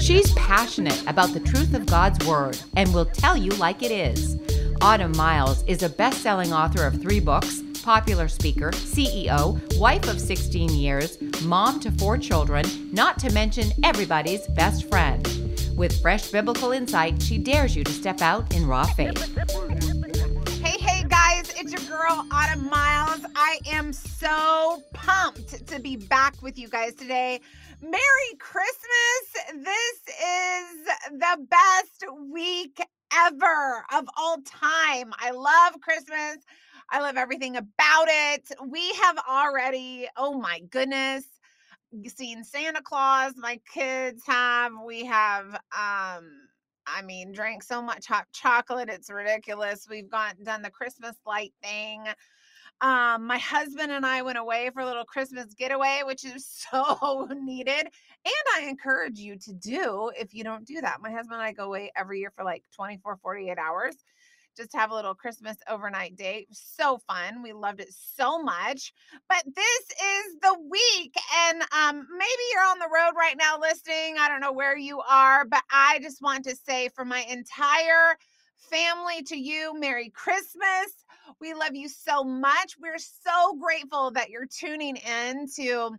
[0.00, 4.36] She's passionate about the truth of God's Word and will tell you like it is.
[4.82, 10.20] Autumn Miles is a best selling author of three books, popular speaker, CEO, wife of
[10.20, 15.24] 16 years, mom to four children, not to mention everybody's best friend.
[15.76, 19.16] With fresh biblical insight, she dares you to step out in raw faith.
[20.62, 23.24] Hey, hey, guys, it's your girl, Autumn Miles.
[23.34, 27.40] I am so pumped to be back with you guys today.
[27.82, 29.64] Merry Christmas!
[29.64, 32.80] This is the best week
[33.12, 35.12] ever of all time.
[35.18, 36.36] I love Christmas.
[36.92, 38.48] I love everything about it.
[38.68, 41.24] We have already, oh my goodness,
[42.06, 43.32] seen Santa Claus.
[43.36, 44.72] My kids have.
[44.86, 46.30] We have um
[46.86, 49.86] I mean, drank so much hot chocolate, it's ridiculous.
[49.90, 52.04] We've gone done the Christmas light thing.
[52.82, 57.28] Um, my husband and I went away for a little Christmas getaway, which is so
[57.32, 57.86] needed.
[58.24, 61.00] And I encourage you to do if you don't do that.
[61.00, 63.96] My husband and I go away every year for like 24, 48 hours
[64.56, 66.48] just have a little Christmas overnight date.
[66.52, 67.42] So fun.
[67.42, 68.92] We loved it so much.
[69.28, 71.14] But this is the week.
[71.48, 74.16] And um, maybe you're on the road right now listening.
[74.18, 78.16] I don't know where you are, but I just want to say for my entire
[78.70, 80.92] family to you, Merry Christmas.
[81.40, 82.76] We love you so much.
[82.80, 85.96] We're so grateful that you're tuning in to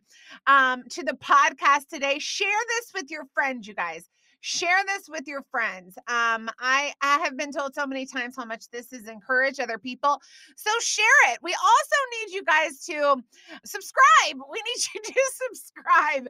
[0.48, 2.20] um, to the podcast today.
[2.20, 4.08] Share this with your friends, you guys
[4.44, 5.98] share this with your friends.
[6.10, 9.78] Um, I, I have been told so many times how much this has encouraged other
[9.78, 10.22] people.
[10.58, 11.40] So share it.
[11.42, 13.24] We also need you guys to
[13.66, 14.42] subscribe.
[14.52, 16.28] We need you to subscribe.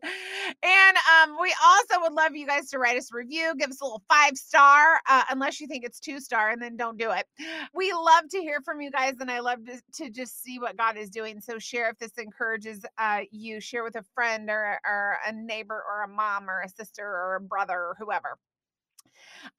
[0.61, 3.81] And um, we also would love you guys to write us a review, give us
[3.81, 7.09] a little five star, uh, unless you think it's two star, and then don't do
[7.09, 7.25] it.
[7.73, 10.77] We love to hear from you guys, and I love to, to just see what
[10.77, 11.41] God is doing.
[11.41, 13.59] So share if this encourages uh, you.
[13.59, 17.35] Share with a friend or, or a neighbor or a mom or a sister or
[17.37, 18.37] a brother whoever.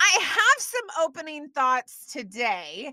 [0.00, 2.92] I have some opening thoughts today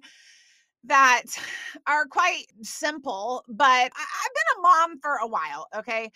[0.86, 1.24] that
[1.88, 6.12] are quite simple, but I- have been a mom for a while, okay?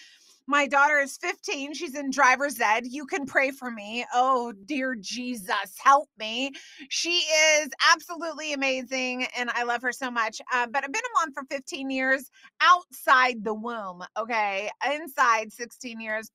[0.47, 1.73] My daughter is 15.
[1.73, 2.85] She's in driver's ed.
[2.87, 4.05] You can pray for me.
[4.13, 6.51] Oh, dear Jesus, help me.
[6.89, 10.41] She is absolutely amazing and I love her so much.
[10.53, 12.29] Uh, but I've been a mom for 15 years
[12.61, 14.69] outside the womb, okay?
[14.93, 16.29] Inside 16 years.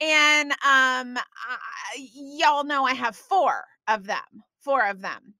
[0.00, 0.58] And um,
[1.16, 1.20] I,
[2.14, 5.34] y'all know I have four of them, four of them.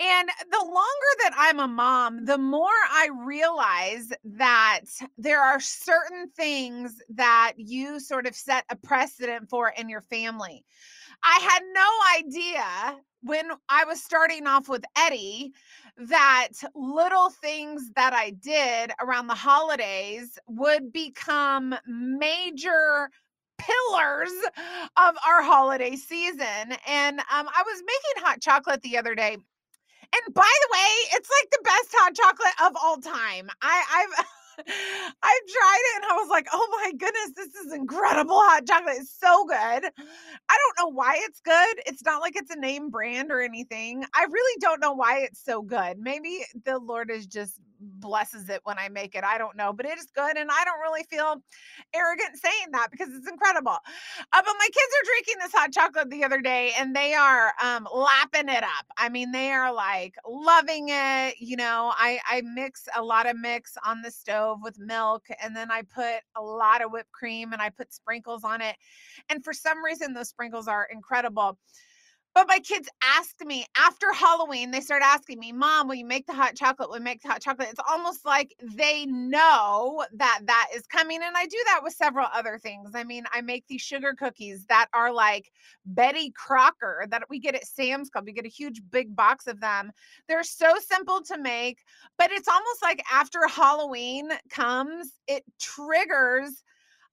[0.00, 4.82] And the longer that I'm a mom, the more I realize that
[5.18, 10.64] there are certain things that you sort of set a precedent for in your family.
[11.24, 11.88] I had no
[12.18, 15.52] idea when I was starting off with Eddie
[15.96, 23.10] that little things that I did around the holidays would become major
[23.58, 24.32] pillars
[24.96, 26.72] of our holiday season.
[26.88, 29.38] And um, I was making hot chocolate the other day.
[30.14, 33.48] And by the way, it's like the best hot chocolate of all time.
[33.62, 34.26] I, I've
[35.22, 38.96] I tried it and I was like, oh my goodness, this is incredible hot chocolate.
[38.98, 39.56] It's so good.
[39.56, 41.82] I don't know why it's good.
[41.86, 44.04] It's not like it's a name brand or anything.
[44.14, 45.98] I really don't know why it's so good.
[45.98, 49.24] Maybe the Lord is just blesses it when I make it.
[49.24, 50.36] I don't know, but it is good.
[50.36, 51.42] And I don't really feel
[51.94, 53.72] arrogant saying that because it's incredible.
[54.32, 57.52] Uh, but my kids are drinking this hot chocolate the other day and they are
[57.62, 58.86] um, lapping it up.
[58.96, 61.34] I mean, they are like loving it.
[61.38, 65.54] You know, I, I mix a lot of mix on the stove with milk and
[65.54, 68.76] then I put a lot of whipped cream and I put sprinkles on it.
[69.28, 71.58] And for some reason, those sprinkles are incredible.
[72.34, 76.26] But my kids ask me after Halloween, they start asking me, Mom, will you make
[76.26, 76.88] the hot chocolate?
[76.88, 77.68] Will you make the hot chocolate?
[77.70, 81.20] It's almost like they know that that is coming.
[81.22, 82.92] And I do that with several other things.
[82.94, 85.52] I mean, I make these sugar cookies that are like
[85.84, 88.24] Betty Crocker that we get at Sam's Club.
[88.24, 89.92] We get a huge big box of them.
[90.26, 91.80] They're so simple to make,
[92.16, 96.62] but it's almost like after Halloween comes, it triggers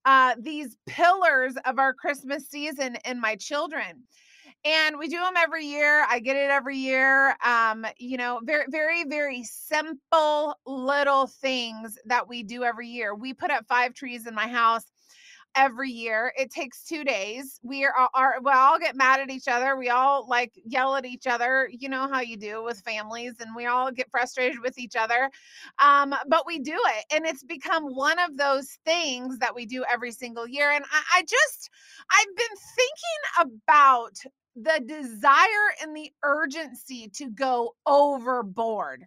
[0.05, 4.05] uh, these pillars of our Christmas season in my children
[4.65, 6.05] and we do them every year.
[6.09, 7.35] I get it every year.
[7.45, 13.15] Um, you know, very, very, very simple little things that we do every year.
[13.15, 14.85] We put up five trees in my house
[15.55, 16.31] every year.
[16.37, 17.59] It takes two days.
[17.63, 19.75] We are, are we all get mad at each other.
[19.75, 21.69] We all like yell at each other.
[21.71, 25.29] You know how you do with families, and we all get frustrated with each other.
[25.83, 29.83] Um, but we do it, and it's become one of those things that we do
[29.91, 30.71] every single year.
[30.71, 31.69] And I, I just,
[32.11, 34.17] I've been thinking about
[34.63, 39.05] the desire and the urgency to go overboard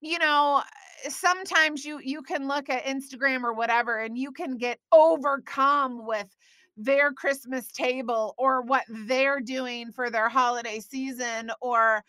[0.00, 0.62] you know
[1.08, 6.26] sometimes you you can look at instagram or whatever and you can get overcome with
[6.78, 12.04] their Christmas table or what they're doing for their holiday season or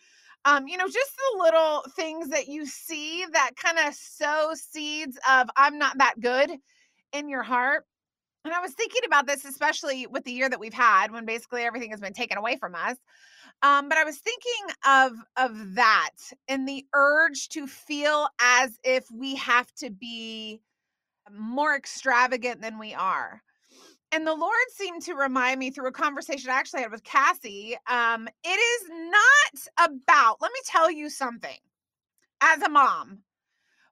[0.46, 5.18] um, you know, just the little things that you see that kind of sow seeds
[5.28, 6.50] of I'm not that good
[7.12, 7.84] in your heart.
[8.44, 11.62] And I was thinking about this, especially with the year that we've had when basically
[11.62, 12.96] everything has been taken away from us.
[13.62, 16.10] Um, but I was thinking of of that
[16.48, 20.62] and the urge to feel as if we have to be
[21.30, 23.42] more extravagant than we are.
[24.12, 27.76] And the Lord seemed to remind me through a conversation I actually had with Cassie.
[27.86, 31.58] Um, it is not about, let me tell you something,
[32.40, 33.20] as a mom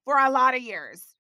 [0.05, 1.15] for a lot of years.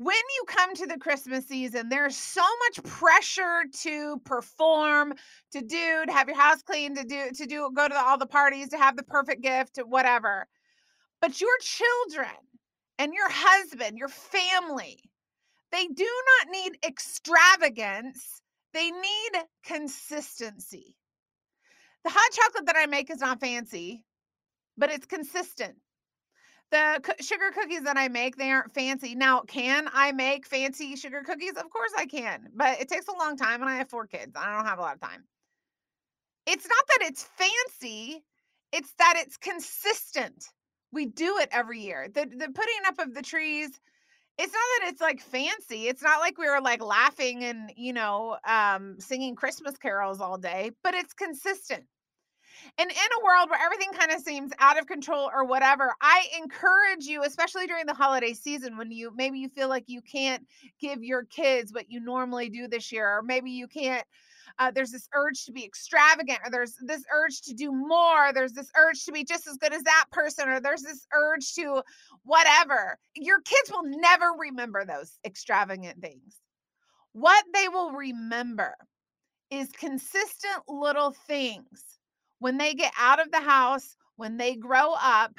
[0.00, 5.12] When you come to the Christmas season, there's so much pressure to perform,
[5.52, 8.16] to do, to have your house clean, to do, to do, go to the, all
[8.16, 10.48] the parties, to have the perfect gift, whatever.
[11.20, 12.34] But your children
[12.98, 15.02] and your husband, your family,
[15.70, 18.40] they do not need extravagance,
[18.72, 19.32] they need
[19.66, 20.96] consistency.
[22.04, 24.02] The hot chocolate that I make is not fancy,
[24.78, 25.76] but it's consistent.
[26.70, 29.14] The sugar cookies that I make, they aren't fancy.
[29.14, 31.56] Now, can I make fancy sugar cookies?
[31.56, 34.36] Of course I can, but it takes a long time and I have four kids.
[34.36, 35.24] I don't have a lot of time.
[36.46, 38.24] It's not that it's fancy,
[38.72, 40.44] it's that it's consistent.
[40.92, 42.08] We do it every year.
[42.08, 43.68] The the putting up of the trees,
[44.38, 45.88] it's not that it's like fancy.
[45.88, 50.38] It's not like we were like laughing and, you know, um, singing Christmas carols all
[50.38, 51.86] day, but it's consistent.
[52.78, 56.26] And in a world where everything kind of seems out of control or whatever, I
[56.38, 60.46] encourage you, especially during the holiday season, when you maybe you feel like you can't
[60.80, 64.04] give your kids what you normally do this year, or maybe you can't
[64.58, 68.52] uh, there's this urge to be extravagant or there's this urge to do more there's
[68.52, 71.82] this urge to be just as good as that person or there's this urge to
[72.24, 72.98] whatever.
[73.14, 76.40] Your kids will never remember those extravagant things.
[77.12, 78.74] What they will remember
[79.50, 81.99] is consistent little things
[82.40, 85.34] when they get out of the house when they grow up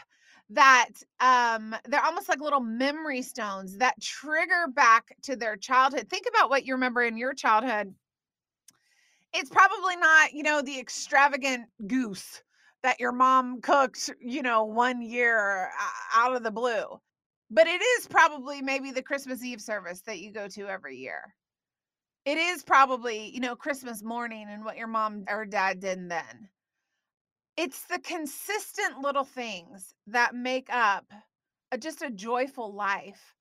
[0.49, 0.89] that
[1.19, 6.49] um they're almost like little memory stones that trigger back to their childhood think about
[6.49, 7.93] what you remember in your childhood
[9.33, 12.43] it's probably not, you know, the extravagant goose
[12.83, 15.69] that your mom cooked, you know, one year
[16.13, 16.99] out of the blue.
[17.49, 21.35] But it is probably maybe the Christmas Eve service that you go to every year.
[22.25, 26.49] It is probably, you know, Christmas morning and what your mom or dad did then.
[27.57, 31.11] It's the consistent little things that make up
[31.71, 33.35] a, just a joyful life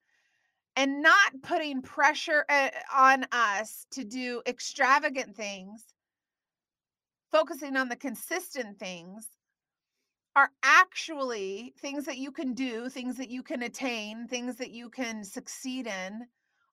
[0.77, 5.85] and not putting pressure uh, on us to do extravagant things,
[7.31, 9.29] focusing on the consistent things
[10.37, 14.89] are actually things that you can do, things that you can attain, things that you
[14.89, 16.27] can succeed in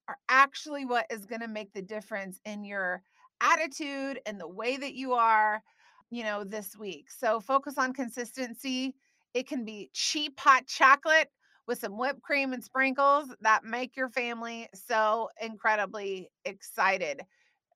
[0.08, 3.02] are actually what is going to make the difference in your
[3.42, 5.62] attitude and the way that you are,
[6.10, 7.10] you know, this week.
[7.12, 8.96] So focus on consistency.
[9.34, 11.30] It can be cheap hot chocolate
[11.68, 17.22] with some whipped cream and sprinkles that make your family so incredibly excited.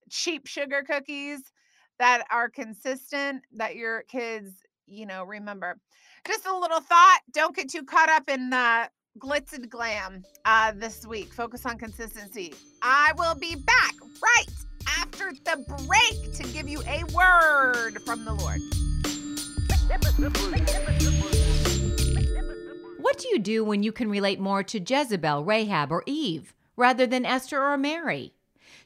[0.09, 1.41] Cheap sugar cookies
[1.99, 4.51] that are consistent that your kids,
[4.87, 5.77] you know, remember.
[6.25, 8.89] Just a little thought don't get too caught up in the
[9.19, 11.33] glitz and glam uh, this week.
[11.33, 12.53] Focus on consistency.
[12.81, 13.93] I will be back
[14.23, 14.60] right
[15.01, 18.61] after the break to give you a word from the Lord.
[22.99, 27.07] What do you do when you can relate more to Jezebel, Rahab, or Eve rather
[27.07, 28.33] than Esther or Mary?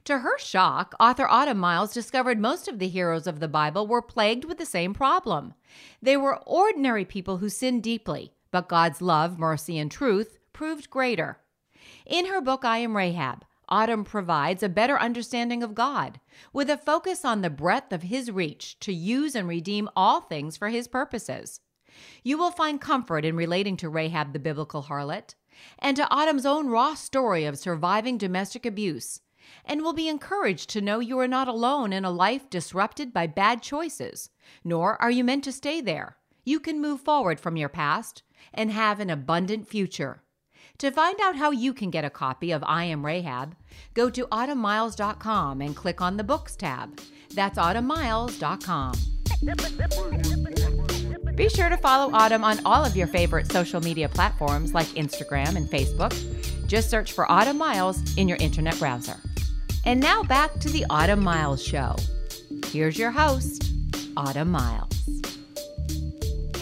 [0.06, 4.02] To her shock, author Autumn Miles discovered most of the heroes of the Bible were
[4.02, 5.54] plagued with the same problem.
[6.02, 11.40] They were ordinary people who sinned deeply, but God's love, mercy, and truth proved greater.
[12.06, 16.20] In her book, I Am Rahab, Autumn provides a better understanding of God,
[16.54, 20.58] with a focus on the breadth of His reach to use and redeem all things
[20.58, 21.62] for His purposes.
[22.24, 25.36] You will find comfort in relating to Rahab the biblical harlot
[25.80, 29.22] and to Autumn's own raw story of surviving domestic abuse,
[29.64, 33.28] and will be encouraged to know you are not alone in a life disrupted by
[33.28, 34.30] bad choices,
[34.64, 36.18] nor are you meant to stay there.
[36.44, 40.22] You can move forward from your past and have an abundant future.
[40.80, 43.56] To find out how you can get a copy of I Am Rahab,
[43.94, 47.00] go to autumnmiles.com and click on the Books tab.
[47.34, 48.96] That's autumnmiles.com.
[51.36, 55.56] Be sure to follow Autumn on all of your favorite social media platforms like Instagram
[55.56, 56.14] and Facebook.
[56.68, 59.18] Just search for Autumn Miles in your internet browser.
[59.86, 61.96] And now back to the Autumn Miles Show.
[62.68, 63.72] Here's your host,
[64.18, 64.92] Autumn Miles.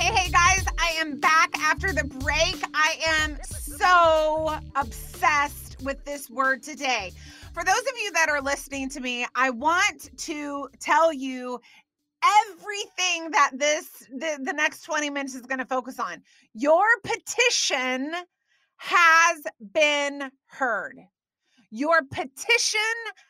[0.04, 2.62] Hey, hey guys, I am back after the break.
[2.74, 7.14] I am so obsessed with this word today.
[7.54, 11.58] for those of you that are listening to me, I want to tell you
[12.22, 16.22] everything that this the, the next 20 minutes is going to focus on.
[16.54, 18.12] Your petition
[18.76, 19.42] has
[19.72, 20.98] been heard.
[21.72, 22.82] Your petition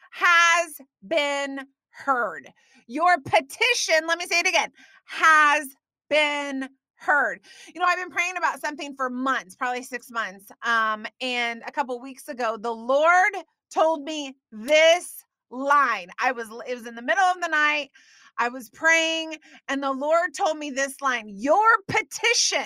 [0.10, 1.60] has been
[1.92, 2.51] heard.
[2.88, 4.72] Your petition, let me say it again,
[5.06, 5.68] has
[6.13, 7.39] been heard.
[7.74, 10.46] You know, I've been praying about something for months, probably six months.
[10.63, 13.34] Um, and a couple weeks ago, the Lord
[13.74, 16.10] told me this line.
[16.22, 17.89] I was, it was in the middle of the night.
[18.38, 19.36] I was praying,
[19.67, 22.65] and the Lord told me this line Your petition,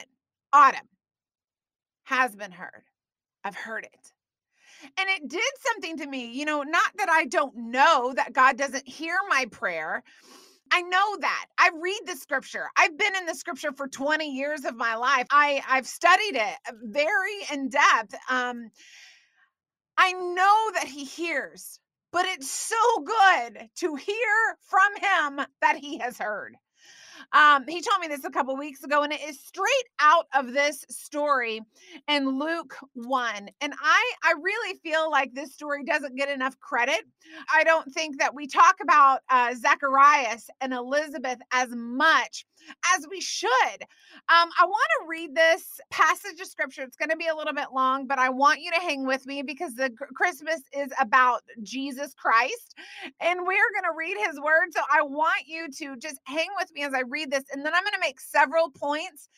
[0.53, 0.87] Autumn,
[2.03, 2.83] has been heard.
[3.43, 4.13] I've heard it.
[4.99, 6.31] And it did something to me.
[6.31, 10.03] You know, not that I don't know that God doesn't hear my prayer.
[10.71, 11.45] I know that.
[11.57, 12.67] I read the scripture.
[12.77, 15.27] I've been in the scripture for 20 years of my life.
[15.31, 18.15] I I've studied it uh, very in depth.
[18.29, 18.69] Um
[19.97, 21.79] I know that he hears,
[22.11, 26.55] but it's so good to hear from him that he has heard.
[27.33, 29.67] Um, he told me this a couple weeks ago, and it is straight
[29.99, 31.61] out of this story
[32.07, 33.49] in Luke 1.
[33.61, 37.01] And I, I really feel like this story doesn't get enough credit.
[37.53, 42.45] I don't think that we talk about uh, Zacharias and Elizabeth as much
[42.95, 43.49] as we should.
[44.29, 46.83] Um, I want to read this passage of scripture.
[46.83, 49.25] It's going to be a little bit long, but I want you to hang with
[49.25, 52.75] me because the Christmas is about Jesus Christ
[53.19, 54.67] and we're going to read his word.
[54.71, 57.43] So I want you to just hang with me as I read this.
[57.51, 59.29] And then I'm going to make several points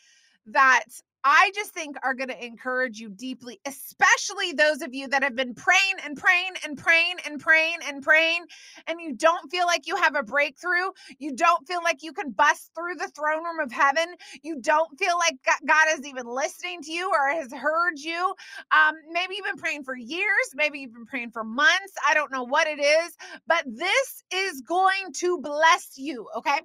[0.48, 0.83] that
[1.24, 5.36] I just think are going to encourage you deeply, especially those of you that have
[5.36, 8.45] been praying and praying and praying and praying and praying,
[8.88, 10.91] and you don't feel like you have a breakthrough.
[11.19, 14.05] You don't feel like you can bust through the throne room of heaven.
[14.43, 15.36] You don't feel like
[15.67, 18.33] God is even listening to you or has heard you.
[18.71, 21.93] Um, maybe you've been praying for years, maybe you've been praying for months.
[22.07, 26.59] I don't know what it is, but this is going to bless you, okay?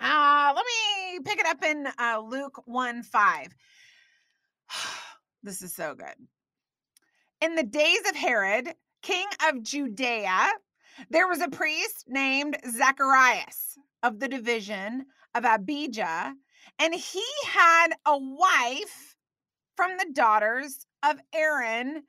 [0.00, 3.48] Uh, let me pick it up in uh, Luke 1 5.
[5.42, 6.14] this is so good.
[7.42, 10.48] In the days of Herod, king of Judea,
[11.10, 16.34] there was a priest named Zacharias of the division of Abijah,
[16.78, 19.16] and he had a wife
[19.76, 22.04] from the daughters of Aaron,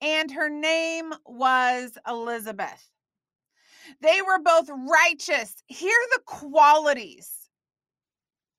[0.00, 2.90] and her name was Elizabeth.
[4.00, 5.54] They were both righteous.
[5.66, 7.30] Hear the qualities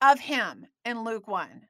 [0.02, 1.68] of him in Luke 1.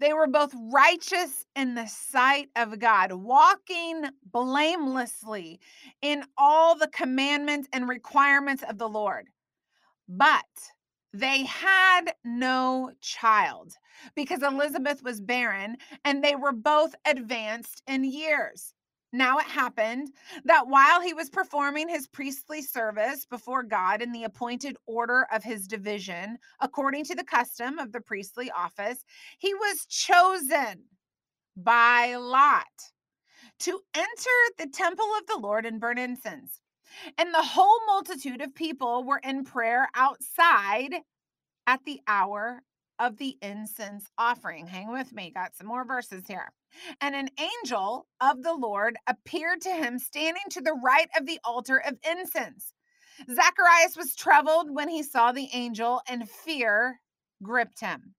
[0.00, 5.60] They were both righteous in the sight of God, walking blamelessly
[6.00, 9.28] in all the commandments and requirements of the Lord.
[10.08, 10.44] But
[11.12, 13.74] they had no child
[14.16, 18.74] because Elizabeth was barren and they were both advanced in years.
[19.12, 20.12] Now it happened
[20.44, 25.44] that while he was performing his priestly service before God in the appointed order of
[25.44, 29.04] his division, according to the custom of the priestly office,
[29.38, 30.84] he was chosen
[31.56, 32.64] by Lot
[33.60, 36.60] to enter the temple of the Lord and burn incense.
[37.18, 40.94] And the whole multitude of people were in prayer outside
[41.66, 42.62] at the hour
[42.98, 44.66] of the incense offering.
[44.66, 46.52] Hang with me, got some more verses here.
[47.00, 51.40] And an angel of the Lord appeared to him standing to the right of the
[51.44, 52.72] altar of incense.
[53.28, 57.00] Zacharias was troubled when he saw the angel, and fear
[57.42, 58.14] gripped him.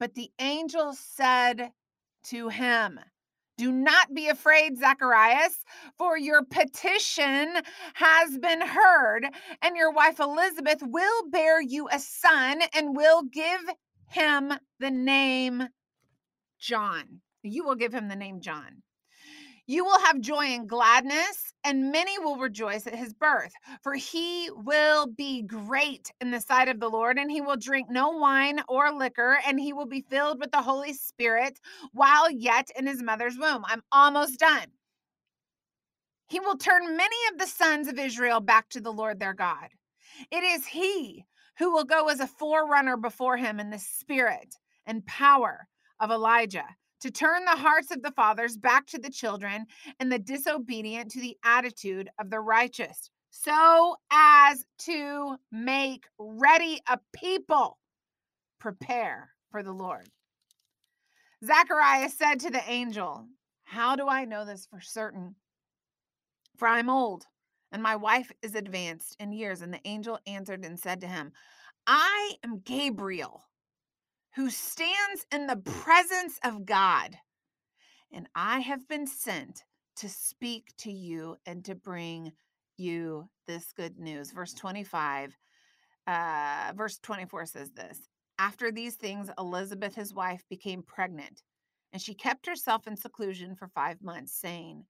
[0.00, 1.70] But the angel said
[2.24, 2.98] to him,
[3.58, 5.64] do not be afraid, Zacharias,
[5.96, 7.54] for your petition
[7.94, 9.26] has been heard,
[9.62, 13.62] and your wife Elizabeth will bear you a son and will give
[14.08, 15.68] him the name
[16.58, 17.20] John.
[17.42, 18.82] You will give him the name John.
[19.68, 24.48] You will have joy and gladness, and many will rejoice at his birth, for he
[24.54, 28.60] will be great in the sight of the Lord, and he will drink no wine
[28.68, 31.58] or liquor, and he will be filled with the Holy Spirit
[31.92, 33.64] while yet in his mother's womb.
[33.66, 34.66] I'm almost done.
[36.28, 39.68] He will turn many of the sons of Israel back to the Lord their God.
[40.30, 41.24] It is he
[41.58, 44.54] who will go as a forerunner before him in the spirit
[44.86, 45.66] and power
[46.00, 46.66] of Elijah
[47.00, 49.66] to turn the hearts of the fathers back to the children
[50.00, 56.98] and the disobedient to the attitude of the righteous, so as to make ready a
[57.12, 57.78] people
[58.58, 60.08] prepare for the Lord.
[61.44, 63.26] Zacharias said to the angel,
[63.64, 65.34] How do I know this for certain?
[66.56, 67.26] For I'm old
[67.76, 69.60] and my wife is advanced in years.
[69.60, 71.30] And the angel answered and said to him,
[71.86, 73.42] I am Gabriel
[74.34, 77.18] who stands in the presence of God.
[78.10, 79.62] And I have been sent
[79.96, 82.32] to speak to you and to bring
[82.78, 84.30] you this good news.
[84.30, 85.36] Verse 25,
[86.06, 91.42] uh, verse 24 says this After these things, Elizabeth, his wife, became pregnant,
[91.92, 94.86] and she kept herself in seclusion for five months, saying,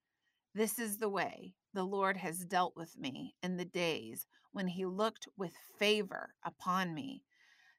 [0.55, 4.85] This is the way the Lord has dealt with me in the days when he
[4.85, 7.23] looked with favor upon me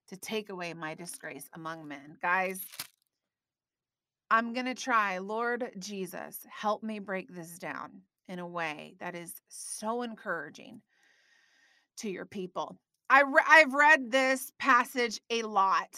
[0.08, 2.16] to take away my disgrace among men.
[2.22, 2.60] Guys,
[4.30, 9.14] I'm going to try, Lord Jesus, help me break this down in a way that
[9.14, 10.82] is so encouraging
[11.98, 12.78] to your people.
[13.10, 15.88] I I've read this passage a lot.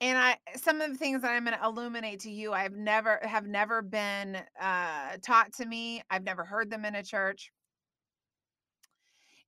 [0.00, 3.20] And I some of the things that I'm going to illuminate to you I've never
[3.22, 6.02] have never been uh taught to me.
[6.10, 7.50] I've never heard them in a church.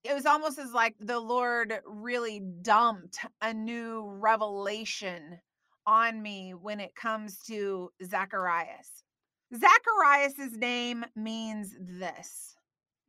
[0.04, 5.38] It was almost as like the Lord really dumped a new revelation
[5.86, 9.04] on me when it comes to Zacharias.
[9.54, 12.56] Zacharias' name means this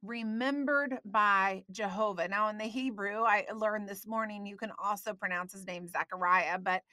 [0.04, 2.28] remembered by Jehovah.
[2.28, 6.60] Now, in the Hebrew, I learned this morning you can also pronounce his name Zechariah,
[6.60, 6.84] but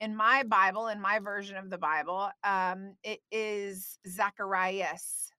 [0.00, 5.30] in my Bible, in my version of the Bible, um, it is Zacharias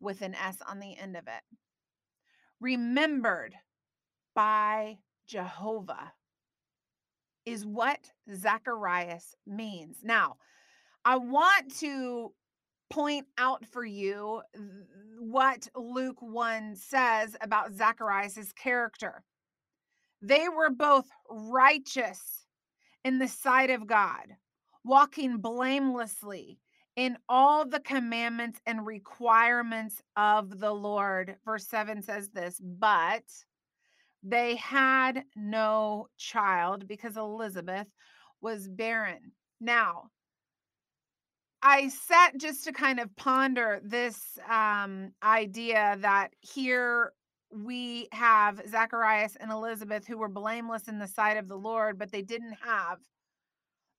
[0.00, 1.58] with an S on the end of it.
[2.60, 3.54] Remembered
[4.34, 6.12] by Jehovah
[7.44, 9.98] is what Zacharias means.
[10.02, 10.36] Now,
[11.04, 12.32] I want to
[12.90, 14.42] point out for you
[15.18, 19.24] what Luke 1 says about Zacharias' character.
[20.22, 22.43] They were both righteous
[23.04, 24.36] in the sight of God,
[24.84, 26.58] walking blamelessly
[26.96, 31.36] in all the commandments and requirements of the Lord.
[31.44, 33.24] Verse 7 says this, but
[34.22, 37.86] they had no child because Elizabeth
[38.40, 39.32] was barren.
[39.60, 40.10] Now,
[41.62, 47.12] I sat just to kind of ponder this um, idea that here
[47.54, 52.10] we have Zacharias and Elizabeth who were blameless in the sight of the Lord, but
[52.10, 52.98] they didn't have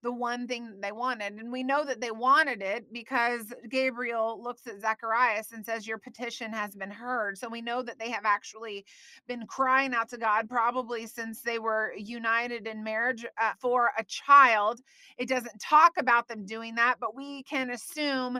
[0.06, 1.34] the one thing they wanted.
[1.34, 5.98] And we know that they wanted it because Gabriel looks at Zacharias and says, Your
[5.98, 7.40] petition has been heard.
[7.40, 8.86] So we know that they have actually
[9.28, 14.04] been crying out to God probably since they were united in marriage uh, for a
[14.04, 14.80] child.
[15.18, 18.40] It doesn't talk about them doing that, but we can assume.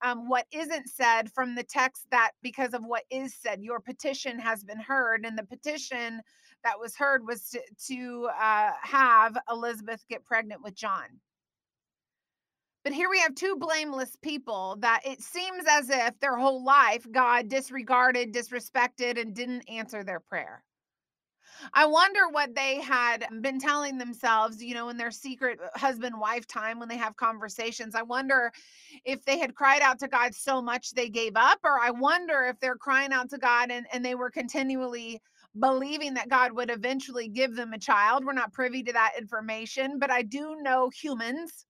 [0.00, 4.38] Um, what isn't said from the text that because of what is said, your petition
[4.38, 6.20] has been heard, and the petition
[6.64, 11.20] that was heard was to, to uh, have Elizabeth get pregnant with John.
[12.84, 17.06] But here we have two blameless people that it seems as if their whole life
[17.10, 20.62] God disregarded, disrespected, and didn't answer their prayer.
[21.72, 26.18] I wonder what they had been telling themselves, you know, in their secret uh, husband
[26.18, 27.94] wife time when they have conversations.
[27.94, 28.52] I wonder
[29.04, 32.44] if they had cried out to God so much they gave up, or I wonder
[32.44, 35.20] if they're crying out to God and, and they were continually
[35.58, 38.24] believing that God would eventually give them a child.
[38.24, 41.66] We're not privy to that information, but I do know humans.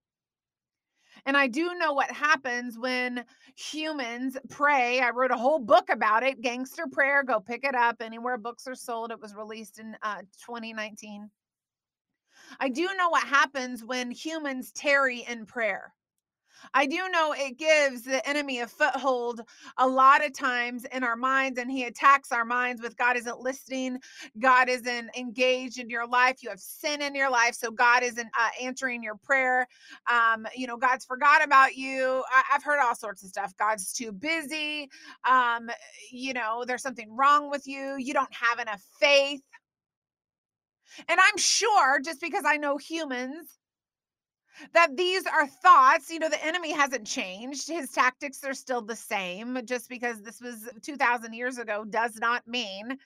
[1.27, 3.25] And I do know what happens when
[3.57, 5.01] humans pray.
[5.01, 7.23] I wrote a whole book about it, Gangster Prayer.
[7.23, 9.11] Go pick it up anywhere books are sold.
[9.11, 11.31] It was released in uh, 2019.
[12.61, 15.93] I do know what happens when humans tarry in prayer.
[16.75, 19.43] I do know it gives the enemy a foothold
[19.79, 23.41] a lot of times in our minds, and he attacks our minds with God isn't
[23.41, 23.99] listening,
[24.39, 28.29] God isn't engaged in your life, you have sin in your life, so God isn't
[28.39, 29.67] uh, answering your prayer.
[30.11, 32.25] Um, you know, God's forgot about you.
[32.33, 33.55] I- have heard all sorts of stuff.
[33.59, 34.91] God's too busy.
[35.29, 35.71] Um,
[36.13, 37.97] you know, there's something wrong with you.
[37.99, 39.43] You don't have enough faith.
[41.09, 43.59] And I'm sure just because I know humans,
[44.75, 46.11] that these are thoughts.
[46.11, 47.69] You know, the enemy hasn't changed.
[47.69, 49.57] His tactics are still the same.
[49.57, 52.99] Uh, just because this was 2,000 years ago does not mean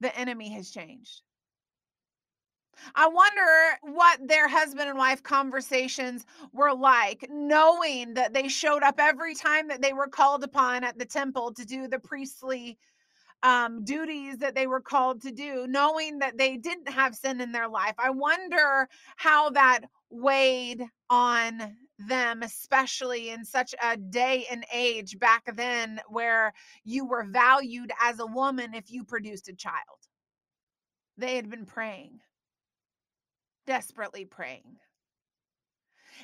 [0.00, 1.22] the enemy has changed.
[2.94, 8.98] I wonder what their husband and wife conversations were like, knowing that they showed up
[8.98, 12.78] every time that they were called upon at the temple to do the priestly
[13.42, 17.52] um, duties that they were called to do, knowing that they didn't have sin in
[17.52, 17.94] their life.
[17.98, 25.54] I wonder how that weighed on them, especially in such a day and age back
[25.56, 26.52] then where
[26.84, 29.76] you were valued as a woman if you produced a child.
[31.16, 32.20] They had been praying,
[33.66, 34.76] desperately praying.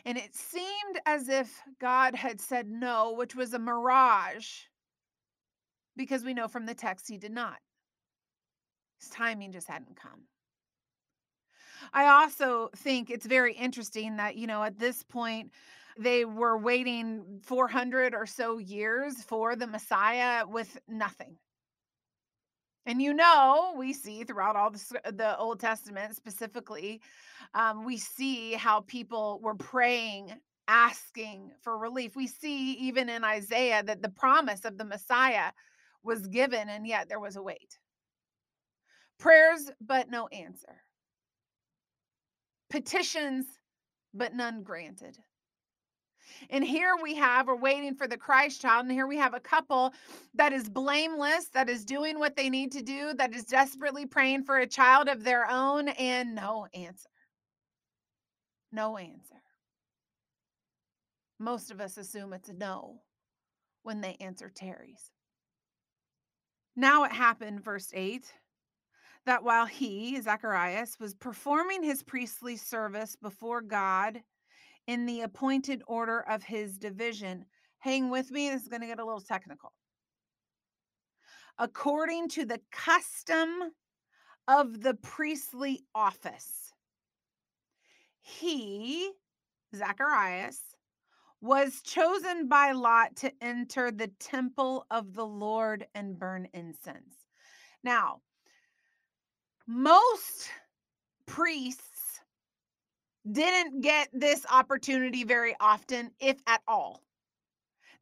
[0.04, 4.62] And it seemed as if God had said no, which was a mirage
[5.96, 7.58] because we know from the text he did not.
[9.00, 10.22] His timing just hadn't come.
[11.92, 15.52] I also think it's very interesting that, you know, at this point,
[15.98, 21.36] they were waiting 400 or so years for the Messiah with nothing.
[22.84, 27.00] And you know, we see throughout all the, the Old Testament specifically,
[27.54, 30.32] um, we see how people were praying,
[30.68, 32.14] asking for relief.
[32.14, 35.50] We see even in Isaiah that the promise of the Messiah
[36.06, 37.78] was given, and yet there was a wait.
[39.18, 40.82] Prayers, but no answer.
[42.70, 43.46] Petitions,
[44.14, 45.16] but none granted.
[46.50, 48.84] And here we have, we're waiting for the Christ child.
[48.84, 49.94] And here we have a couple
[50.34, 54.44] that is blameless, that is doing what they need to do, that is desperately praying
[54.44, 57.08] for a child of their own, and no answer.
[58.72, 59.42] No answer.
[61.38, 63.02] Most of us assume it's a no
[63.82, 65.12] when they answer tarries.
[66.76, 68.32] Now it happened, verse 8,
[69.24, 74.22] that while he, Zacharias, was performing his priestly service before God,
[74.86, 77.44] in the appointed order of his division.
[77.78, 79.72] Hang with me, this is going to get a little technical.
[81.58, 83.48] According to the custom
[84.46, 86.72] of the priestly office,
[88.20, 89.10] he,
[89.74, 90.60] Zacharias,
[91.40, 97.14] was chosen by Lot to enter the temple of the Lord and burn incense.
[97.84, 98.20] Now,
[99.66, 100.48] most
[101.26, 102.20] priests
[103.30, 107.02] didn't get this opportunity very often, if at all.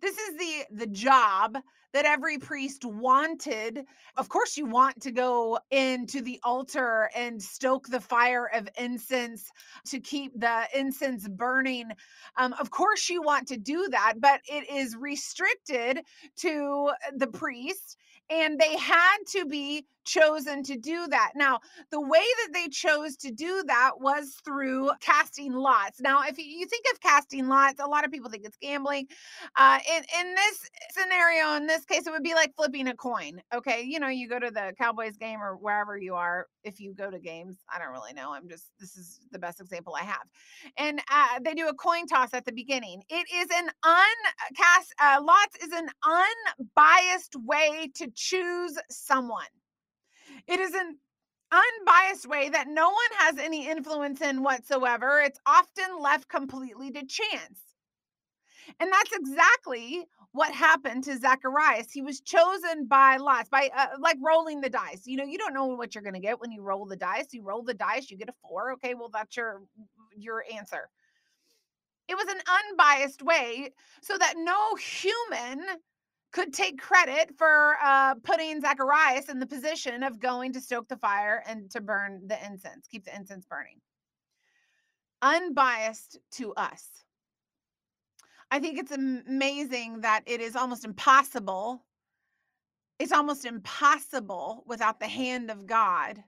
[0.00, 1.56] This is the the job
[1.94, 3.86] that every priest wanted.
[4.16, 9.50] Of course, you want to go into the altar and stoke the fire of incense
[9.86, 11.90] to keep the incense burning.
[12.36, 16.00] Um, of course, you want to do that, but it is restricted
[16.38, 17.96] to the priest,
[18.28, 21.32] and they had to be chosen to do that.
[21.34, 26.00] Now, the way that they chose to do that was through casting lots.
[26.00, 29.06] Now, if you think of casting lots, a lot of people think it's gambling.
[29.56, 33.40] Uh, in, in this scenario, in this case, it would be like flipping a coin.
[33.54, 33.82] Okay.
[33.82, 37.10] You know, you go to the Cowboys game or wherever you are, if you go
[37.10, 38.32] to games, I don't really know.
[38.32, 40.26] I'm just, this is the best example I have.
[40.76, 43.02] And uh, they do a coin toss at the beginning.
[43.08, 49.44] It is an uncast, uh, lots is an unbiased way to choose someone.
[50.46, 50.98] It is an
[51.52, 55.20] unbiased way that no one has any influence in whatsoever.
[55.20, 57.60] It's often left completely to chance.
[58.80, 61.92] And that's exactly what happened to Zacharias.
[61.92, 65.02] He was chosen by lots, by uh, like rolling the dice.
[65.06, 67.26] You know, you don't know what you're going to get when you roll the dice.
[67.32, 68.72] You roll the dice, you get a four.
[68.72, 69.62] Okay, well, that's your
[70.16, 70.88] your answer.
[72.08, 75.64] It was an unbiased way so that no human
[76.34, 80.96] could take credit for uh, putting Zacharias in the position of going to stoke the
[80.96, 83.80] fire and to burn the incense, keep the incense burning.
[85.22, 86.84] Unbiased to us.
[88.50, 91.84] I think it's amazing that it is almost impossible.
[92.98, 96.18] It's almost impossible without the hand of God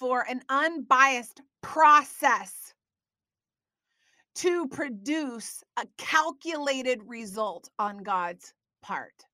[0.00, 2.74] for an unbiased process
[4.34, 9.27] to produce a calculated result on God's part.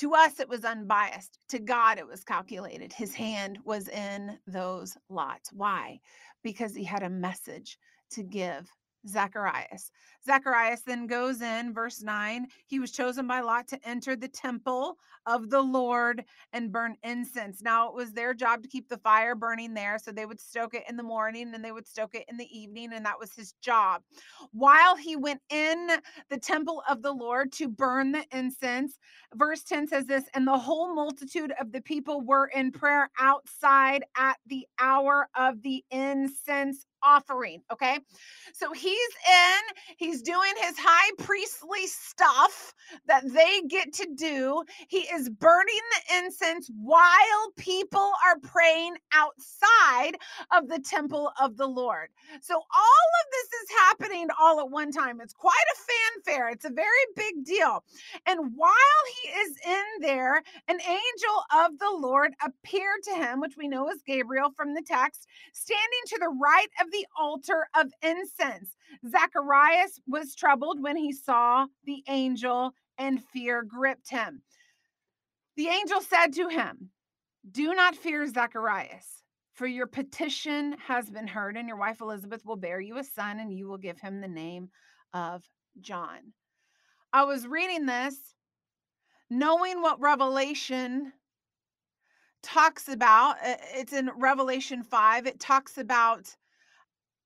[0.00, 1.38] To us, it was unbiased.
[1.50, 2.90] To God, it was calculated.
[2.90, 5.52] His hand was in those lots.
[5.52, 6.00] Why?
[6.42, 7.78] Because he had a message
[8.12, 8.66] to give
[9.06, 9.90] Zacharias.
[10.26, 12.46] Zacharias then goes in, verse 9.
[12.66, 17.62] He was chosen by Lot to enter the temple of the Lord and burn incense.
[17.62, 19.98] Now, it was their job to keep the fire burning there.
[19.98, 22.58] So they would stoke it in the morning and they would stoke it in the
[22.58, 22.92] evening.
[22.92, 24.02] And that was his job.
[24.52, 25.88] While he went in
[26.28, 28.98] the temple of the Lord to burn the incense,
[29.34, 34.04] verse 10 says this And the whole multitude of the people were in prayer outside
[34.16, 37.62] at the hour of the incense offering.
[37.72, 37.98] Okay.
[38.52, 42.74] So he's in, he's doing his high priestly stuff
[43.06, 44.62] that they get to do.
[44.88, 50.16] He is burning the incense while people are praying outside
[50.52, 52.08] of the temple of the Lord.
[52.40, 55.20] So all of this is happening all at one time.
[55.20, 57.84] It's quite a fanfare, it's a very big deal.
[58.26, 58.74] And while
[59.22, 63.88] he is in there, an angel of the Lord appeared to him, which we know
[63.90, 68.76] is Gabriel from the text, standing to the right of the altar of incense.
[69.08, 74.42] Zacharias was troubled when he saw the angel, and fear gripped him.
[75.56, 76.90] The angel said to him,
[77.50, 79.22] Do not fear, Zacharias,
[79.54, 83.40] for your petition has been heard, and your wife Elizabeth will bear you a son,
[83.40, 84.70] and you will give him the name
[85.12, 85.42] of
[85.80, 86.32] John.
[87.12, 88.16] I was reading this
[89.30, 91.12] knowing what Revelation
[92.42, 93.36] talks about.
[93.44, 95.26] Uh, it's in Revelation 5.
[95.26, 96.34] It talks about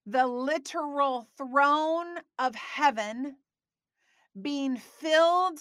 [0.07, 3.37] the literal throne of heaven
[4.40, 5.61] being filled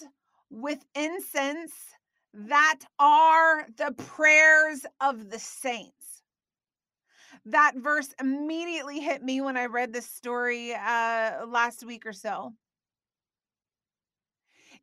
[0.50, 1.72] with incense
[2.32, 6.22] that are the prayers of the saints.
[7.46, 12.54] That verse immediately hit me when I read this story uh, last week or so.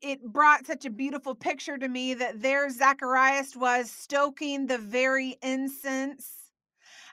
[0.01, 5.37] It brought such a beautiful picture to me that there Zacharias was stoking the very
[5.43, 6.40] incense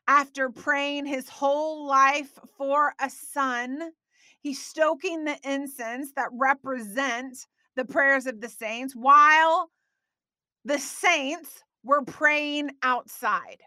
[0.08, 3.90] after praying his whole life for a son.
[4.40, 9.70] He's stoking the incense that represent the prayers of the saints while
[10.64, 13.58] the saints were praying outside.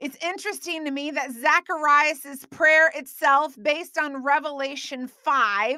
[0.00, 5.76] It's interesting to me that Zacharias' prayer itself, based on Revelation 5,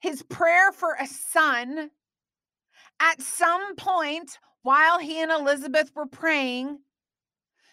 [0.00, 1.90] his prayer for a son,
[3.00, 6.78] at some point while he and Elizabeth were praying,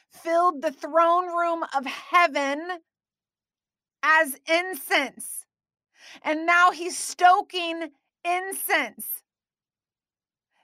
[0.10, 2.80] filled the throne room of heaven
[4.04, 5.46] as incense.
[6.24, 7.90] And now he's stoking
[8.24, 9.24] incense.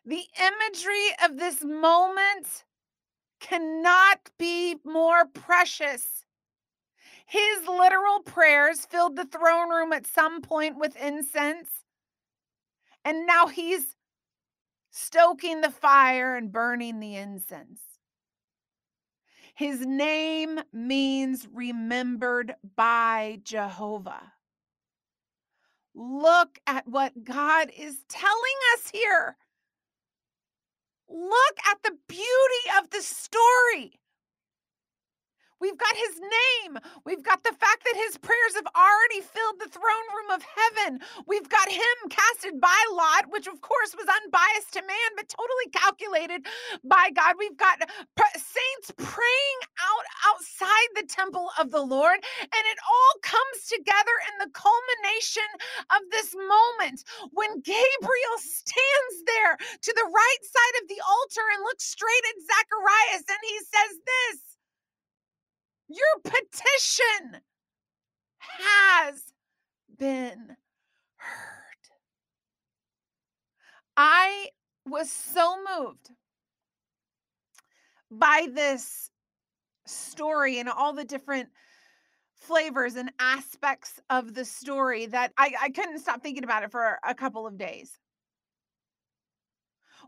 [0.06, 2.66] The imagery of this moment
[3.40, 6.26] cannot be more precious.
[7.26, 11.70] His literal prayers filled the throne room at some point with incense.
[13.06, 13.96] And now he's
[14.94, 17.82] stoking the fire and burning the incense.
[19.56, 24.34] His name means remembered by Jehovah.
[25.96, 28.34] Look at what God is telling
[28.74, 29.38] us here.
[31.10, 34.00] Look at the beauty of the story.
[35.64, 36.76] We've got his name.
[37.08, 41.00] We've got the fact that his prayers have already filled the throne room of heaven.
[41.28, 45.72] We've got him casted by Lot, which of course was unbiased to man, but totally
[45.72, 46.44] calculated
[46.84, 47.40] by God.
[47.40, 47.80] We've got
[48.36, 54.36] saints praying out outside the temple of the Lord, and it all comes together in
[54.44, 55.48] the culmination
[55.96, 61.64] of this moment when Gabriel stands there to the right side of the altar and
[61.64, 64.53] looks straight at Zacharias and he says this
[65.88, 67.42] your petition
[68.40, 69.22] has
[69.98, 70.56] been
[71.18, 71.64] heard.
[73.96, 74.50] I
[74.86, 76.10] was so moved
[78.10, 79.10] by this
[79.86, 81.50] story and all the different
[82.36, 87.00] flavors and aspects of the story that I, I couldn't stop thinking about it for
[87.08, 87.98] a couple of days.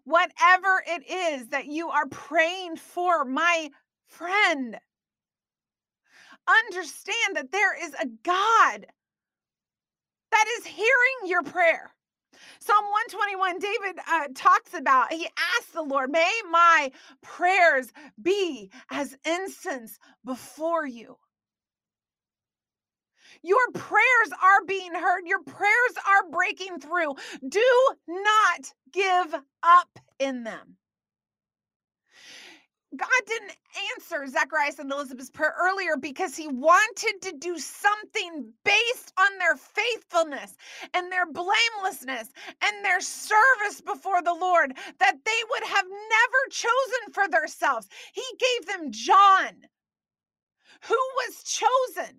[0.03, 3.69] Whatever it is that you are praying for, my
[4.07, 4.77] friend,
[6.47, 8.85] understand that there is a God
[10.31, 11.91] that is hearing your prayer.
[12.59, 15.27] Psalm 121, David uh, talks about, he
[15.57, 21.17] asks the Lord, may my prayers be as incense before you.
[23.43, 27.15] Your prayers are being heard, your prayers are breaking through.
[27.47, 30.77] Do not give up in them.
[32.97, 33.53] God didn't
[33.93, 39.55] answer Zacharias and Elizabeth's prayer earlier because he wanted to do something based on their
[39.55, 40.55] faithfulness
[40.93, 42.29] and their blamelessness
[42.61, 47.87] and their service before the Lord that they would have never chosen for themselves.
[48.13, 49.51] He gave them John,
[50.87, 52.17] who was chosen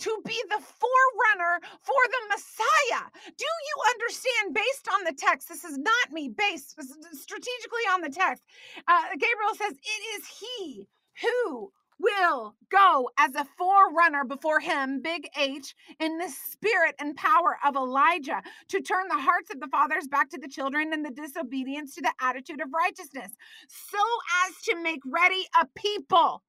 [0.00, 3.06] to be the forerunner for the Messiah.
[3.26, 6.76] Do you understand, based on the text, this is not me, based
[7.12, 8.44] strategically on the text,
[8.88, 10.88] uh, Gabriel says, It is He
[11.22, 17.58] who will go as a forerunner before him, big H, in the spirit and power
[17.64, 21.10] of Elijah to turn the hearts of the fathers back to the children and the
[21.10, 23.32] disobedience to the attitude of righteousness,
[23.68, 23.98] so
[24.46, 26.42] as to make ready a people.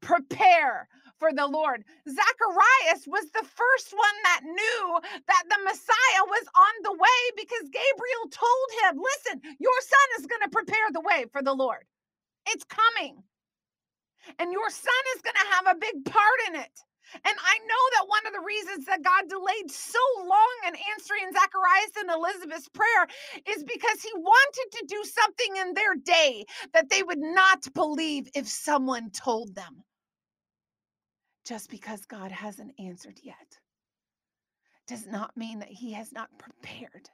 [0.00, 0.88] Prepare
[1.18, 1.84] for the Lord.
[2.08, 7.70] Zacharias was the first one that knew that the Messiah was on the way because
[7.72, 11.84] Gabriel told him, Listen, your son is going to prepare the way for the Lord.
[12.48, 13.22] It's coming.
[14.40, 16.72] And your son is going to have a big part in it.
[17.14, 21.32] And I know that one of the reasons that God delayed so long in answering
[21.32, 23.08] Zacharias and Elizabeth's prayer
[23.48, 28.28] is because he wanted to do something in their day that they would not believe
[28.34, 29.84] if someone told them
[31.48, 33.58] just because God hasn't answered yet
[34.86, 37.08] does not mean that He has not prepared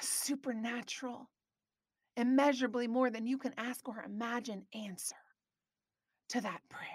[0.00, 1.28] a supernatural,
[2.16, 5.16] immeasurably more than you can ask or imagine answer
[6.30, 6.88] to that prayer.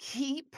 [0.00, 0.56] Keep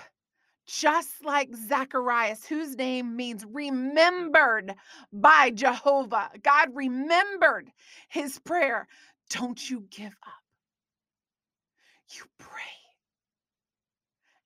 [0.66, 4.74] just like Zacharias, whose name means remembered
[5.12, 6.30] by Jehovah.
[6.42, 7.70] God remembered
[8.08, 8.86] his prayer.
[9.30, 10.42] Don't you give up.
[12.14, 12.77] You pray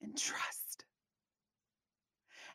[0.03, 0.85] and trust.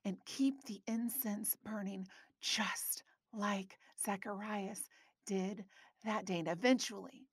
[0.05, 2.07] And keep the incense burning
[2.41, 4.81] just like Zacharias
[5.25, 5.65] did
[6.05, 6.39] that day.
[6.39, 7.27] And eventually,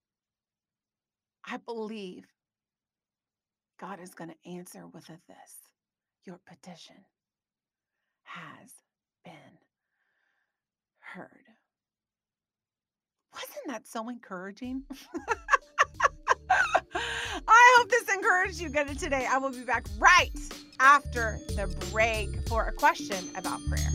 [1.46, 2.24] I believe
[3.78, 5.70] God is going to answer with a this
[6.24, 6.96] your petition
[8.22, 8.70] has
[9.24, 9.58] been
[10.98, 11.28] heard.
[13.32, 14.84] Wasn't that so encouraging?
[17.46, 19.26] I hope this encouraged you good today.
[19.30, 20.30] I will be back right
[20.80, 23.90] after the break for a question about prayer.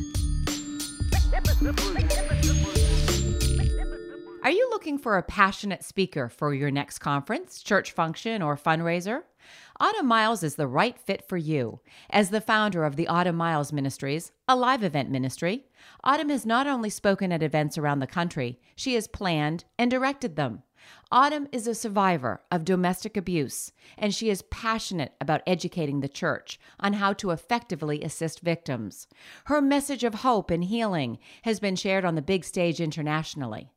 [4.41, 9.23] Are you looking for a passionate speaker for your next conference, church function, or fundraiser?
[9.79, 11.79] Autumn Miles is the right fit for you.
[12.09, 15.65] As the founder of the Autumn Miles Ministries, a live event ministry,
[16.03, 20.35] Autumn has not only spoken at events around the country, she has planned and directed
[20.35, 20.63] them.
[21.11, 26.59] Autumn is a survivor of domestic abuse, and she is passionate about educating the church
[26.79, 29.07] on how to effectively assist victims.
[29.45, 33.71] Her message of hope and healing has been shared on the big stage internationally.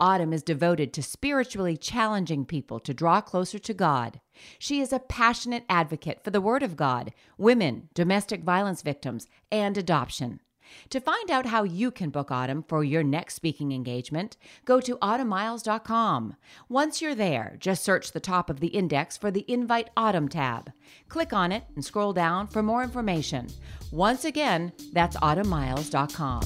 [0.00, 4.20] Autumn is devoted to spiritually challenging people to draw closer to God.
[4.58, 9.76] She is a passionate advocate for the Word of God, women, domestic violence victims, and
[9.76, 10.40] adoption.
[10.90, 14.96] To find out how you can book Autumn for your next speaking engagement, go to
[14.98, 16.36] autumnmiles.com.
[16.68, 20.72] Once you're there, just search the top of the index for the Invite Autumn tab.
[21.08, 23.48] Click on it and scroll down for more information.
[23.90, 26.42] Once again, that's autumnmiles.com.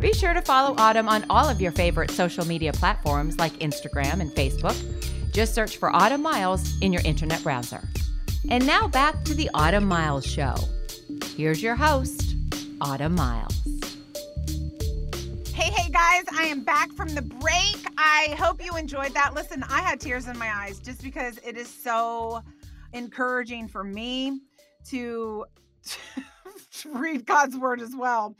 [0.00, 4.20] Be sure to follow Autumn on all of your favorite social media platforms like Instagram
[4.20, 4.76] and Facebook.
[5.32, 7.82] Just search for Autumn Miles in your internet browser.
[8.50, 10.54] And now back to the Autumn Miles Show.
[11.36, 12.34] Here's your host,
[12.80, 13.60] Autumn Miles.
[15.52, 17.76] Hey, hey guys, I am back from the break.
[17.98, 19.34] I hope you enjoyed that.
[19.34, 22.40] Listen, I had tears in my eyes just because it is so
[22.94, 24.40] encouraging for me
[24.86, 25.44] to
[26.94, 28.34] read God's word as well.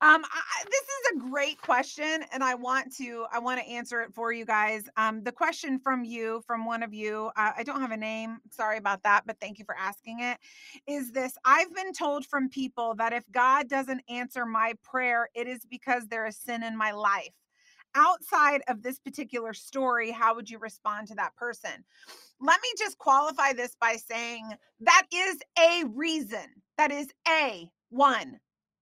[0.00, 0.86] Um, I, this
[1.18, 4.88] great question, and I want to I want to answer it for you guys.
[4.96, 8.38] Um, the question from you, from one of you, uh, I don't have a name.
[8.50, 10.38] Sorry about that, but thank you for asking it.
[10.86, 11.34] Is this?
[11.44, 16.06] I've been told from people that if God doesn't answer my prayer, it is because
[16.06, 17.34] there is sin in my life.
[17.94, 21.84] Outside of this particular story, how would you respond to that person?
[22.40, 26.46] Let me just qualify this by saying that is a reason.
[26.76, 28.38] That is a one.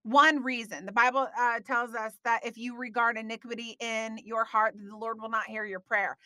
[0.07, 0.87] One reason.
[0.87, 5.21] The Bible uh, tells us that if you regard iniquity in your heart, the Lord
[5.21, 6.17] will not hear your prayer.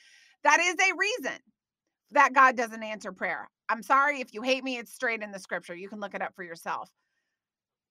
[0.45, 1.39] That is a reason
[2.11, 3.49] that God doesn't answer prayer.
[3.71, 5.75] I'm sorry if you hate me, it's straight in the scripture.
[5.75, 6.91] You can look it up for yourself.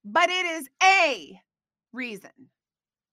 [0.06, 1.42] But it is a
[1.92, 2.30] reason.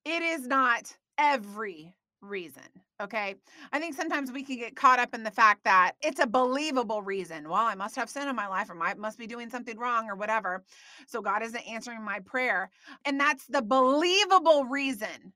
[0.04, 1.94] It is not every
[2.26, 2.62] reason.
[3.00, 3.36] Okay.
[3.72, 7.02] I think sometimes we can get caught up in the fact that it's a believable
[7.02, 7.48] reason.
[7.48, 10.08] Well, I must have sin in my life or I must be doing something wrong
[10.08, 10.64] or whatever.
[11.06, 12.70] So God isn't answering my prayer.
[13.04, 15.32] And that's the believable reason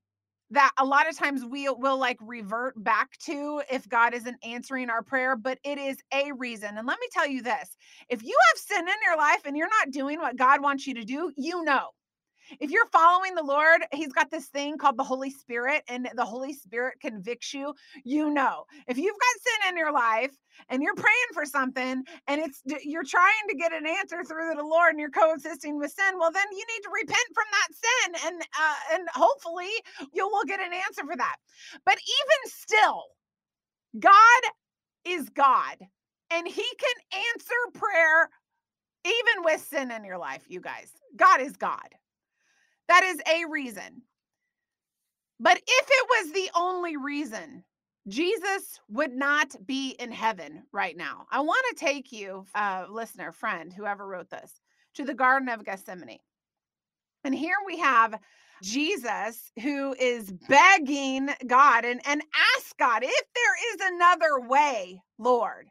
[0.53, 4.91] that a lot of times we will like revert back to if God isn't answering
[4.91, 6.77] our prayer, but it is a reason.
[6.77, 7.77] And let me tell you this
[8.09, 10.95] if you have sin in your life and you're not doing what God wants you
[10.95, 11.91] to do, you know
[12.59, 16.25] if you're following the Lord, He's got this thing called the Holy Spirit, and the
[16.25, 17.75] Holy Spirit convicts you.
[18.05, 20.33] You know, if you've got sin in your life
[20.69, 24.65] and you're praying for something and it's you're trying to get an answer through the
[24.65, 28.33] Lord and you're coexisting with sin, well, then you need to repent from that sin,
[28.33, 29.71] and uh, and hopefully
[30.13, 31.37] you will get an answer for that.
[31.85, 33.05] But even still,
[33.99, 34.43] God
[35.05, 35.77] is God,
[36.31, 38.29] and He can answer prayer
[39.05, 40.93] even with sin in your life, you guys.
[41.17, 41.89] God is God.
[42.91, 44.03] That is a reason.
[45.39, 47.63] But if it was the only reason,
[48.09, 51.27] Jesus would not be in heaven right now.
[51.31, 54.53] I want to take you, uh, listener, friend, whoever wrote this,
[54.95, 56.19] to the Garden of Gethsemane.
[57.23, 58.19] And here we have
[58.61, 62.21] Jesus who is begging God and, and
[62.57, 65.69] ask God if there is another way, Lord.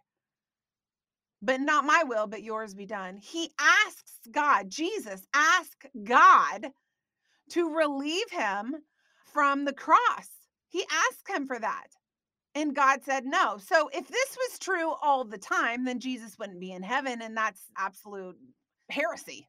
[1.41, 3.17] But not my will, but yours be done.
[3.17, 6.71] He asks God, Jesus, ask God
[7.51, 8.75] to relieve him
[9.33, 10.29] from the cross.
[10.67, 11.87] He asked him for that.
[12.55, 13.57] And God said no.
[13.57, 17.21] So if this was true all the time, then Jesus wouldn't be in heaven.
[17.21, 18.35] And that's absolute
[18.89, 19.47] heresy.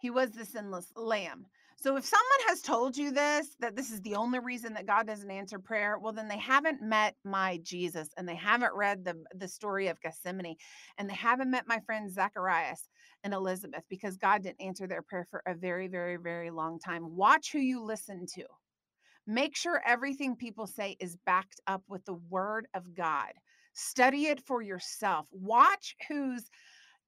[0.00, 1.46] He was the sinless lamb.
[1.76, 5.06] So if someone has told you this, that this is the only reason that God
[5.06, 9.14] doesn't answer prayer, well, then they haven't met my Jesus and they haven't read the,
[9.34, 10.56] the story of Gethsemane
[10.98, 12.86] and they haven't met my friend Zacharias
[13.24, 17.16] and Elizabeth because God didn't answer their prayer for a very, very, very long time.
[17.16, 18.44] Watch who you listen to.
[19.26, 23.32] Make sure everything people say is backed up with the word of God.
[23.74, 25.28] Study it for yourself.
[25.30, 26.50] Watch whose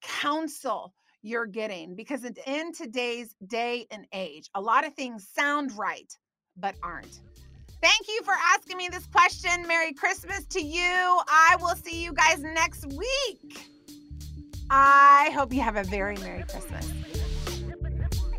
[0.01, 6.15] counsel you're getting because in today's day and age, a lot of things sound right,
[6.57, 7.19] but aren't.
[7.81, 9.67] Thank you for asking me this question.
[9.67, 10.81] Merry Christmas to you.
[11.27, 13.72] I will see you guys next week.
[14.75, 16.91] I hope you have a very Merry Christmas.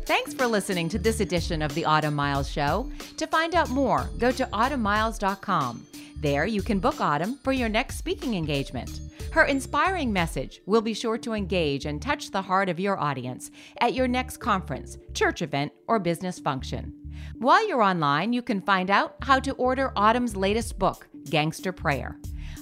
[0.03, 2.91] Thanks for listening to this edition of the Autumn Miles Show.
[3.15, 5.87] To find out more, go to autumnmiles.com.
[6.17, 8.99] There, you can book Autumn for your next speaking engagement.
[9.31, 13.49] Her inspiring message will be sure to engage and touch the heart of your audience
[13.79, 16.93] at your next conference, church event, or business function.
[17.37, 22.19] While you're online, you can find out how to order Autumn's latest book, Gangster Prayer.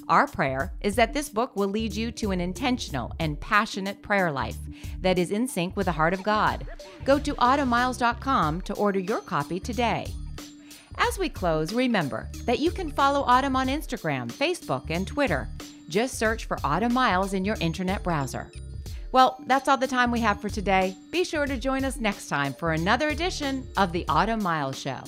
[0.07, 4.31] Our prayer is that this book will lead you to an intentional and passionate prayer
[4.31, 4.57] life
[5.01, 6.67] that is in sync with the heart of God.
[7.05, 10.07] Go to autumnmiles.com to order your copy today.
[10.97, 15.47] As we close, remember that you can follow Autumn on Instagram, Facebook, and Twitter.
[15.89, 18.51] Just search for Autumn Miles in your internet browser.
[19.11, 20.97] Well, that's all the time we have for today.
[21.11, 25.03] Be sure to join us next time for another edition of the Autumn Miles Show.